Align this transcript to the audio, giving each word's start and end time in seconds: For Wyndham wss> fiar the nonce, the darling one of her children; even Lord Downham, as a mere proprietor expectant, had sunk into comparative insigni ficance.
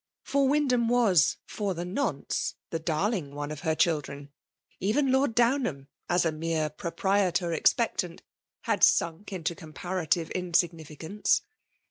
For 0.23 0.47
Wyndham 0.47 0.87
wss> 0.87 1.37
fiar 1.47 1.75
the 1.75 1.85
nonce, 1.85 2.55
the 2.71 2.79
darling 2.79 3.35
one 3.35 3.51
of 3.51 3.59
her 3.59 3.75
children; 3.75 4.31
even 4.79 5.11
Lord 5.11 5.35
Downham, 5.35 5.89
as 6.09 6.25
a 6.25 6.31
mere 6.31 6.71
proprietor 6.71 7.53
expectant, 7.53 8.23
had 8.61 8.83
sunk 8.83 9.31
into 9.31 9.53
comparative 9.53 10.29
insigni 10.33 10.87
ficance. 10.87 11.41